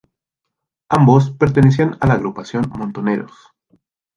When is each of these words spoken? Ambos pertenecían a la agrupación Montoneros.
Ambos 0.89 1.29
pertenecían 1.29 1.95
a 1.99 2.07
la 2.07 2.15
agrupación 2.15 2.71
Montoneros. 2.75 3.53